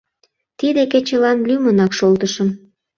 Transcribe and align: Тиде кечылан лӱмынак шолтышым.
Тиде 0.59 0.83
кечылан 0.91 1.37
лӱмынак 1.47 1.91
шолтышым. 1.97 2.49